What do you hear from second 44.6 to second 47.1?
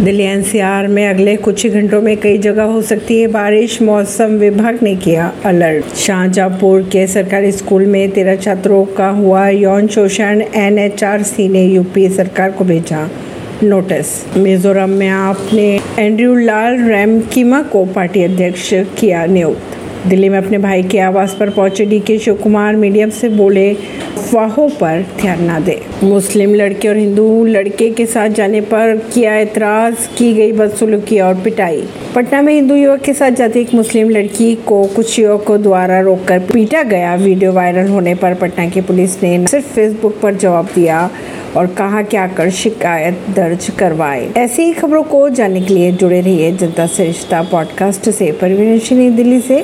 ही खबरों को जानने के लिए जुड़े रहिए जनता से